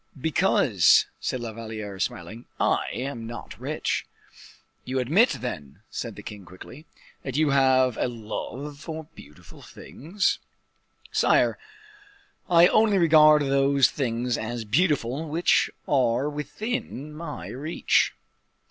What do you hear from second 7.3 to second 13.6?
you have a love for beautiful things?" "Sire, I only regard